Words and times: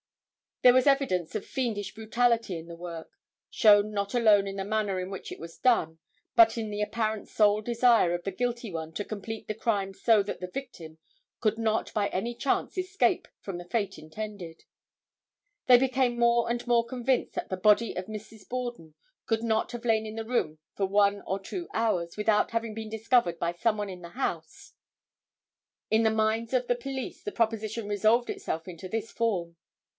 There 0.63 0.73
was 0.73 0.87
evidence 0.87 1.33
of 1.35 1.45
fiendish 1.45 1.93
brutality 1.93 2.55
in 2.57 2.67
the 2.67 2.75
work, 2.75 3.11
shown 3.51 3.91
not 3.91 4.15
alone 4.15 4.47
in 4.47 4.55
the 4.55 4.63
manner 4.63 4.99
in 4.99 5.09
which 5.11 5.31
it 5.31 5.39
was 5.39 5.57
done, 5.57 5.99
but 6.35 6.55
in 6.57 6.69
the 6.69 6.81
apparent 6.83 7.27
sole 7.27 7.61
desire 7.61 8.13
of 8.13 8.23
the 8.23 8.31
guilty 8.31 8.71
one 8.71 8.93
to 8.93 9.05
complete 9.05 9.47
the 9.47 9.55
crime 9.55 9.93
so 9.93 10.21
that 10.23 10.39
the 10.39 10.47
victim 10.47 10.97
could 11.39 11.57
not 11.57 11.93
by 11.93 12.07
any 12.09 12.33
chance 12.35 12.77
escape 12.77 13.27
from 13.39 13.57
the 13.57 13.65
fate 13.65 13.97
intended. 13.99 14.63
They 15.67 15.77
became 15.77 16.17
more 16.19 16.49
and 16.49 16.65
more 16.65 16.85
convinced 16.85 17.33
that 17.35 17.49
the 17.49 17.57
body 17.57 17.95
of 17.95 18.05
Mrs. 18.05 18.47
Borden 18.47 18.95
could 19.25 19.43
not 19.43 19.71
have 19.71 19.85
lain 19.85 20.05
in 20.07 20.15
the 20.15 20.25
room 20.25 20.59
for 20.75 20.87
one 20.87 21.21
or 21.27 21.39
two 21.39 21.67
hours, 21.73 22.17
without 22.17 22.51
having 22.51 22.73
been 22.73 22.89
discovered 22.89 23.39
by 23.39 23.51
some 23.51 23.77
one 23.77 23.89
in 23.89 24.01
the 24.01 24.09
house. 24.09 24.73
In 25.89 26.03
the 26.03 26.11
minds 26.11 26.53
of 26.53 26.67
the 26.67 26.75
police 26.75 27.23
the 27.23 27.31
proposition 27.31 27.87
resolved 27.87 28.29
itself 28.29 28.67
into 28.67 28.87
this 28.87 29.11
form. 29.11 29.57